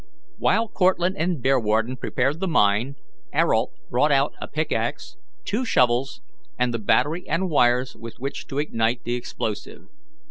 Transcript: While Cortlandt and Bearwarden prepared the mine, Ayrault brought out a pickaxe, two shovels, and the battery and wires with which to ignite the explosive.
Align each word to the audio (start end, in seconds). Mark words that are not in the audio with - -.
While 0.39 0.67
Cortlandt 0.67 1.15
and 1.19 1.43
Bearwarden 1.43 1.95
prepared 1.97 2.39
the 2.39 2.47
mine, 2.47 2.95
Ayrault 3.35 3.73
brought 3.91 4.11
out 4.11 4.33
a 4.41 4.47
pickaxe, 4.47 5.15
two 5.45 5.63
shovels, 5.63 6.21
and 6.57 6.73
the 6.73 6.79
battery 6.79 7.29
and 7.29 7.51
wires 7.51 7.95
with 7.95 8.15
which 8.17 8.47
to 8.47 8.57
ignite 8.57 9.03
the 9.03 9.13
explosive. 9.13 9.89